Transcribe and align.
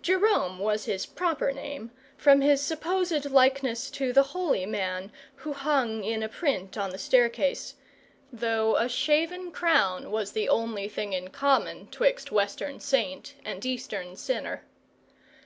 Jerome 0.00 0.60
was 0.60 0.86
his 0.86 1.04
proper 1.04 1.52
name, 1.52 1.90
from 2.16 2.40
his 2.40 2.62
supposed 2.62 3.30
likeness 3.30 3.90
to 3.90 4.14
the 4.14 4.22
holy 4.22 4.64
man 4.64 5.12
who 5.36 5.52
hung 5.52 6.02
in 6.04 6.22
a 6.22 6.28
print 6.30 6.78
on 6.78 6.88
the 6.88 6.96
staircase; 6.96 7.74
though 8.32 8.76
a 8.76 8.88
shaven 8.88 9.52
crown 9.52 10.10
was 10.10 10.32
the 10.32 10.48
only 10.48 10.88
thing 10.88 11.12
in 11.12 11.28
common 11.28 11.88
'twixt 11.88 12.32
Western 12.32 12.80
saint 12.80 13.34
and 13.44 13.66
Eastern 13.66 14.16
sinner. 14.16 14.64